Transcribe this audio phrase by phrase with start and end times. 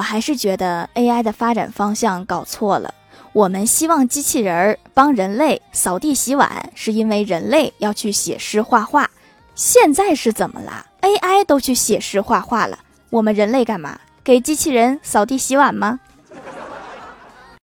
[0.00, 2.94] 我还是觉得 ai 的发展方向搞错了。
[3.34, 9.10] 我们希望机器人儿帮人类扫地洗碗是因为人类要去写诗画画。
[9.54, 12.78] 现在是怎么啦 ai 都去写诗画画了
[13.10, 14.00] 我们人类干嘛？
[14.24, 16.00] 给机器人扫地洗碗吗？